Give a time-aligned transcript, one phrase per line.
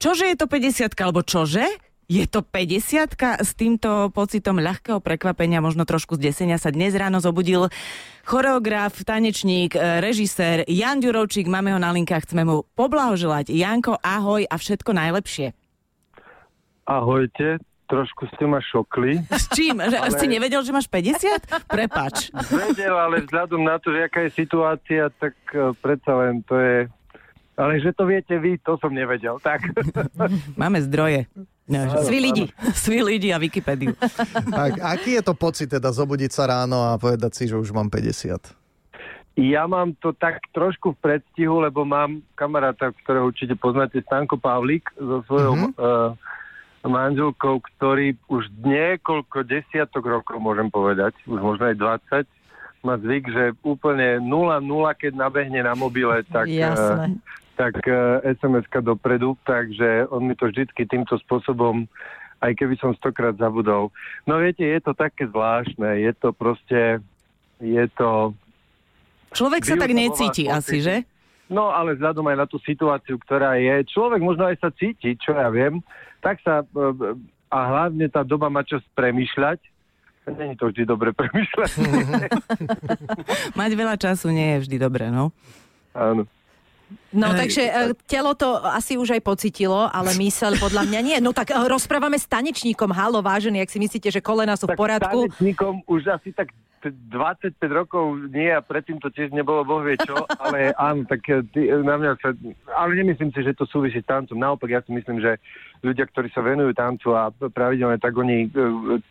[0.00, 1.68] čože je to 50 alebo čože?
[2.10, 7.70] Je to 50 S týmto pocitom ľahkého prekvapenia, možno trošku zdesenia sa dnes ráno zobudil
[8.26, 11.46] choreograf, tanečník, e, režisér Jan Ďurovčík.
[11.46, 13.54] Máme ho na linkách, chceme mu poblahoželať.
[13.54, 15.54] Janko, ahoj a všetko najlepšie.
[16.82, 19.22] Ahojte, trošku ste ma šokli.
[19.30, 19.78] S čím?
[19.78, 20.18] Že ale...
[20.18, 21.70] si nevedel, že máš 50?
[21.70, 22.34] Prepač.
[22.50, 26.90] Vedel, ale vzhľadom na to, že aká je situácia, tak uh, predsa len to je...
[27.60, 29.36] Ale že to viete vy, to som nevedel.
[29.36, 29.60] Tak.
[30.60, 31.28] Máme zdroje.
[31.68, 32.48] No, Svi lidi.
[32.82, 33.92] Svi lidi a Wikipédiu.
[34.50, 37.92] Tak, aký je to pocit teda zobudiť sa ráno a povedať si, že už mám
[37.92, 38.56] 50?
[39.38, 44.90] Ja mám to tak trošku v predstihu, lebo mám kamaráta, ktorého určite poznáte, Stanko Pavlík,
[44.98, 45.72] so svojou mm-hmm.
[45.78, 46.12] uh,
[46.84, 51.76] manželkou, ktorý už niekoľko desiatok rokov, môžem povedať, už možno aj
[52.26, 52.39] 20,
[52.80, 54.30] má zvyk, že úplne 0-0,
[54.96, 57.12] keď nabehne na mobile, tak uh,
[57.60, 61.84] tak uh, SMS-ka dopredu, takže on mi to vždycky týmto spôsobom,
[62.40, 63.92] aj keby som stokrát zabudol.
[64.24, 67.04] No viete, je to také zvláštne, je to proste,
[67.60, 68.32] je to...
[69.36, 71.04] Človek sa tak necíti asi, že?
[71.52, 75.36] No, ale vzhľadom aj na tú situáciu, ktorá je, človek možno aj sa cíti, čo
[75.36, 75.84] ja viem,
[76.24, 77.12] tak sa, uh,
[77.52, 79.60] a hlavne tá doba má čas premyšľať,
[80.28, 81.70] Není to vždy dobre premyšľať.
[83.58, 85.32] Mať veľa času nie je vždy dobre, no.
[85.96, 86.28] Áno.
[87.14, 91.16] No takže e, telo to asi už aj pocitilo, ale mysel podľa mňa nie.
[91.22, 92.90] No tak e, rozprávame s tanečníkom.
[92.90, 95.18] Halo, vážený, ak si myslíte, že kolena sú tak v poriadku.
[95.30, 96.50] tanečníkom už asi tak
[96.88, 101.44] 25 rokov nie a predtým to tiež nebolo boh vie čo, ale áno, tak e,
[101.52, 102.32] ty, na mňa sa,
[102.80, 104.40] ale nemyslím si, že to súvisí s tancom.
[104.40, 105.36] Naopak ja si myslím, že
[105.84, 108.48] ľudia, ktorí sa venujú tancu a pravidelne, tak oni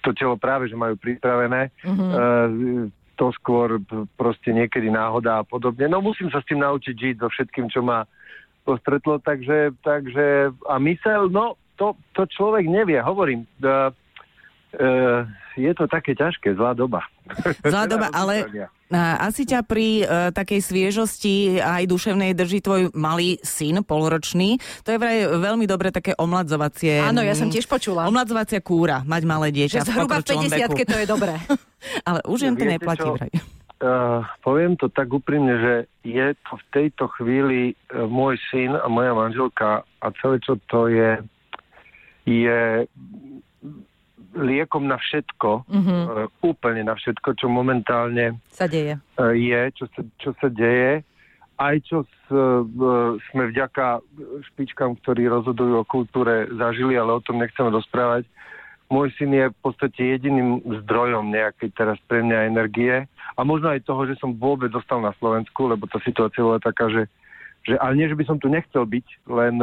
[0.00, 1.68] to telo práve, že majú pripravené.
[1.84, 2.10] Mm-hmm.
[2.16, 2.48] Uh,
[3.20, 3.76] to skôr
[4.16, 5.84] proste niekedy náhoda a podobne.
[5.92, 8.08] No musím sa s tým naučiť žiť so všetkým, čo ma
[8.64, 13.44] postretlo, takže, takže a mysel, no to, to človek nevie, hovorím.
[13.60, 13.92] Uh,
[14.76, 15.26] uh,
[15.58, 17.02] je to také ťažké, zlá doba.
[17.70, 18.46] Zlá doba, ale
[18.94, 24.58] asi ťa pri uh, takej sviežosti aj duševnej drží tvoj malý syn, polročný.
[24.82, 26.98] To je vraj veľmi dobre také omladzovacie...
[26.98, 28.10] Áno, ja som tiež počula.
[28.10, 29.82] Omladzovacia kúra, mať malé dieťa.
[29.82, 31.38] Že zhruba v 50 to je dobré.
[32.08, 33.30] Ale už jen to neplatí vraj.
[33.80, 35.74] Uh, poviem to tak úprimne, že
[36.04, 40.92] je to v tejto chvíli uh, môj syn a moja manželka a celé čo to
[40.92, 41.16] je,
[42.28, 42.84] je
[44.36, 46.02] liekom na všetko, mm-hmm.
[46.06, 48.98] uh, úplne na všetko, čo momentálne sa deje.
[49.18, 51.02] Uh, je, čo sa, čo sa deje.
[51.60, 52.64] Aj čo s, uh,
[53.30, 54.00] sme vďaka
[54.52, 58.24] špičkám, ktorí rozhodujú o kultúre, zažili, ale o tom nechceme rozprávať
[58.90, 63.06] môj syn je v podstate jediným zdrojom nejakej teraz pre mňa energie
[63.38, 66.90] a možno aj toho, že som vôbec dostal na Slovensku, lebo tá situácia bola taká,
[66.90, 67.06] že,
[67.62, 69.62] že ale nie, že by som tu nechcel byť, len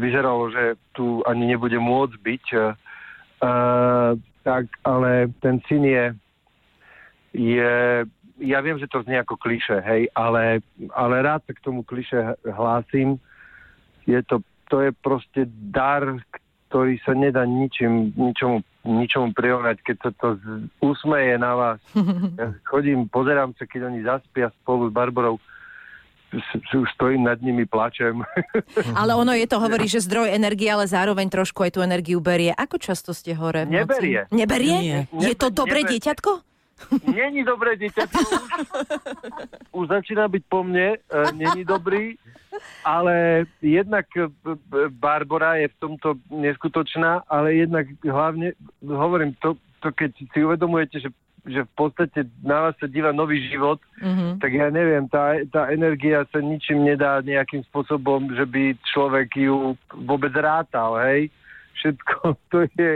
[0.00, 2.44] vyzeralo, že tu ani nebude môcť byť.
[3.36, 6.04] Uh, tak, ale ten syn je,
[7.36, 7.72] je
[8.40, 10.60] ja viem, že to znie ako kliše, hej, ale,
[10.92, 13.16] ale rád sa k tomu kliše hlásim.
[14.04, 16.04] Je to, to je proste dar,
[16.68, 20.36] ktorý sa nedá ničím, ničomu, ničomu prirovnať, keď sa to
[20.84, 21.80] usmeje na vás.
[22.36, 25.40] Ja chodím, pozerám sa, keď oni zaspia spolu s Barbarou,
[26.94, 28.22] stojím nad nimi, plačem.
[28.98, 32.50] Ale ono je to, hovorí, že zdroj energie, ale zároveň trošku aj tú energiu berie.
[32.52, 33.64] Ako často ste hore?
[33.64, 34.26] Neberie.
[34.34, 34.76] Neberie?
[34.82, 34.98] Nie.
[35.14, 35.92] Je to dobré neberie.
[35.96, 36.30] dieťatko?
[37.08, 38.20] Není dobré dieťatko.
[38.20, 38.42] Už,
[39.80, 40.98] už začína byť po mne.
[40.98, 42.20] E, není dobrý
[42.84, 44.28] ale jednak e,
[44.90, 51.10] Barbara je v tomto neskutočná, ale jednak hlavne, hovorím, to, to keď si uvedomujete, že
[51.46, 54.42] že v podstate na vás sa díva nový život, mm-hmm.
[54.42, 59.78] tak ja neviem, tá, tá energia sa ničím nedá nejakým spôsobom, že by človek ju
[59.94, 61.30] vôbec rátal, hej.
[61.78, 62.14] Všetko
[62.52, 62.92] to je...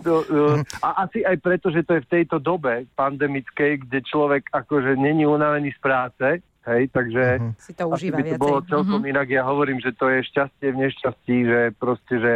[0.00, 0.64] To, mm-hmm.
[0.80, 5.28] A asi aj preto, že to je v tejto dobe pandemickej, kde človek akože není
[5.28, 6.28] unavený z práce,
[6.60, 7.56] Hej, takže uh-huh.
[7.56, 9.12] si to užíva by to bolo celkom uh-huh.
[9.16, 9.32] inak.
[9.32, 12.34] Ja hovorím, že to je šťastie v nešťastí, že proste, že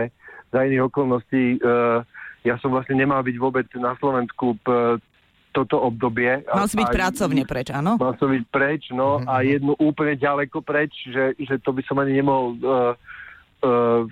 [0.49, 2.01] za iných okolností uh,
[2.45, 5.01] ja som vlastne nemal byť vôbec na Slovensku p-
[5.55, 6.43] toto obdobie.
[6.51, 7.95] Mal si byť aj, pracovne preč, áno?
[7.95, 9.31] Mal som byť preč, no uh-huh.
[9.31, 12.93] a jednu úplne ďaleko preč, že, že to by som ani nemohol uh,
[13.63, 14.03] uh,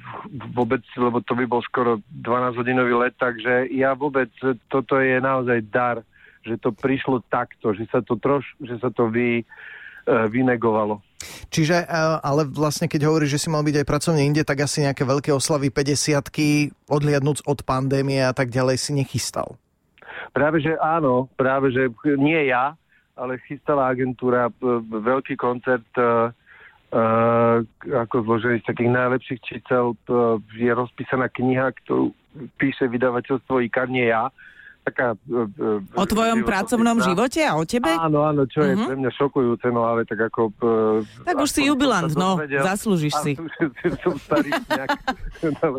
[0.54, 4.30] vôbec, lebo to by bol skoro 12-hodinový let, takže ja vôbec,
[4.70, 6.06] toto je naozaj dar,
[6.46, 9.42] že to prišlo takto, že sa to troš, že sa to vy,
[10.02, 10.98] E, vynegovalo.
[11.54, 11.86] Čiže,
[12.26, 15.30] ale vlastne keď hovoríš, že si mal byť aj pracovne inde, tak asi nejaké veľké
[15.30, 16.18] oslavy 50
[16.90, 19.54] odliadnúc od pandémie a tak ďalej si nechystal.
[20.32, 22.72] Práve, že áno, práve, že nie ja,
[23.16, 24.48] ale chystala agentúra
[24.88, 26.32] veľký koncert uh,
[27.84, 29.92] ako zložený z takých najlepších čísel.
[30.08, 32.16] Uh, je rozpísaná kniha, ktorú
[32.56, 34.32] píše vydavateľstvo IKAR, nie ja.
[34.82, 37.86] Taká, uh, o tvojom pracovnom živote a o tebe?
[37.88, 38.84] Áno, áno, čo je Mhm.
[38.84, 40.50] pre mňa šokujúce, no ale tak ako...
[40.58, 43.32] Uh, Tak už si jubilant, no, zaslúžiš si.
[44.02, 44.90] som starý nejak,
[45.58, 45.78] dalo,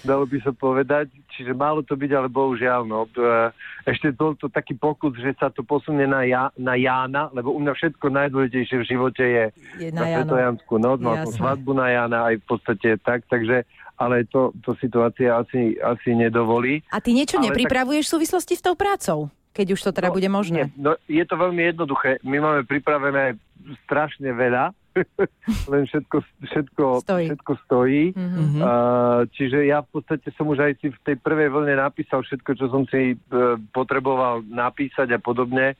[0.00, 1.10] dalo by sa povedať.
[1.28, 3.10] Čiže malo to byť, ale bohužiaľ, no.
[3.10, 3.50] E,
[3.84, 7.58] Ešte bol to taký pokus, že sa to posunie na, ja, na Jána, lebo u
[7.58, 9.44] mňa všetko najdôležitejšie v živote je,
[9.76, 10.30] Je na na Jano.
[10.30, 11.40] Svetojanskú noc, mal som Jasné.
[11.42, 16.82] svadbu na Jana, aj v podstate tak, takže ale to, to situácia asi, asi nedovolí.
[16.90, 19.30] A ty niečo Ale tak- nepripravuješ v súvislosti s tou prácou?
[19.54, 20.58] Keď už to teda No, bude možné.
[20.58, 22.18] Nie, no, je to veľmi jednoduché.
[22.26, 23.38] My máme pripravené
[23.86, 24.74] strašne veľa,
[25.72, 27.26] len všetko, všetko, Stojí.
[27.30, 28.04] všetko stojí.
[28.14, 28.34] Mhm.
[28.34, 28.60] Mhm.
[28.60, 32.50] Uh, čiže ja v podstate som už aj si v tej prvej vlne napísal všetko,
[32.54, 35.78] čo som si uh, potreboval napísať a podobne.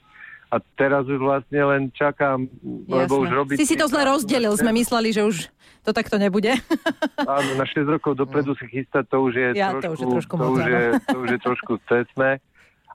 [0.55, 2.47] A teraz už vlastne len čakám,
[2.87, 3.57] lebo už robiť...
[3.59, 5.37] Si si to zle rozdelil, sme mysleli, že už
[5.83, 6.55] to takto nebude.
[7.27, 10.07] Áno, na 6 rokov dopredu si chystať, to už je Ja, to trošku, už je
[10.15, 12.31] trošku to už je, to už je trošku cestné.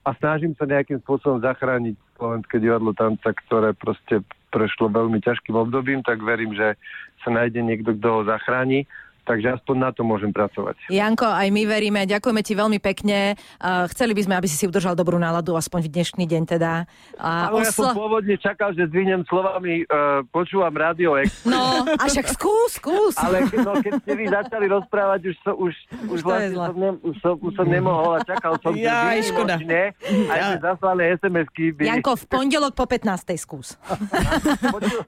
[0.08, 4.24] A snažím sa nejakým spôsobom zachrániť slovenské divadlo tanca, ktoré proste
[4.56, 6.80] prešlo veľmi ťažkým obdobím, tak verím, že
[7.28, 8.88] sa nájde niekto, kto ho zachráni.
[9.30, 10.90] Takže aspoň na to môžem pracovať.
[10.90, 13.38] Janko, aj my veríme, ďakujeme ti veľmi pekne.
[13.62, 16.90] Uh, chceli by sme, aby si si udržal dobrú náladu, aspoň v dnešný deň teda.
[17.14, 22.04] A Ale ja som pôvodne čakal, že zdvihnem slovami, uh, počúvam rádio Express, No, a
[22.10, 23.14] však skús, skús.
[23.22, 25.74] ale ke- no, keď ste vy začali rozprávať, už, so, už,
[26.10, 29.14] už, Už vlastne som, ne, už, som, už som nemohol a čakal som, že Jaj,
[29.14, 29.56] vy škoda.
[29.62, 29.82] možne,
[30.26, 31.82] aj že zaslané SMS-ky by...
[31.86, 33.38] Janko, v pondelok po 15.
[33.38, 33.78] skús.
[34.74, 35.00] Počul,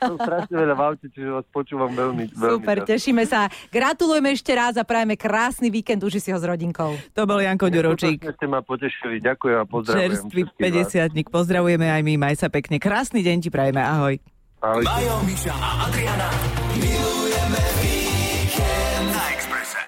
[0.00, 3.52] som strašne veľa v aute, čiže vás počúvam veľmi, veľmi Super, tešíme sa.
[3.70, 6.96] Gratulujeme ešte raz a prajeme krásny víkend, uži si ho s rodinkou.
[7.14, 8.22] To bol Janko Ďuročík.
[8.22, 10.02] Skutočne ste ma potešili, ďakujem a pozdravujem.
[10.10, 11.26] Čerstvý všetkých vás.
[11.26, 12.80] 50 Pozdravujeme aj my, maj sa pekne.
[12.80, 14.14] Krásny deň ti prajeme, ahoj.
[14.64, 14.88] Ahojte.
[14.88, 16.55] Majo, Miša a Adriana